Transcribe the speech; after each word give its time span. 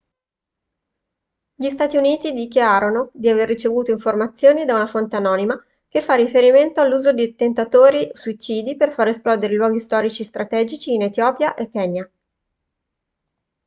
gli 1.53 1.69
stati 1.69 1.95
uniti 1.95 2.31
dichiarano 2.33 3.11
di 3.13 3.29
aver 3.29 3.47
ricevuto 3.47 3.91
informazioni 3.91 4.65
da 4.65 4.73
una 4.73 4.87
fonte 4.87 5.15
anonima 5.17 5.63
che 5.87 6.01
fa 6.01 6.15
riferimento 6.15 6.81
all'uso 6.81 7.13
di 7.13 7.21
attentatori 7.21 8.09
suicidi 8.15 8.75
per 8.75 8.91
far 8.91 9.09
esplodere 9.09 9.53
i 9.53 9.57
luoghi 9.57 9.79
storici 9.79 10.23
strategici 10.23 10.91
in 10.95 11.03
etiopia 11.03 11.53
e 11.53 11.69
kenya 11.69 12.09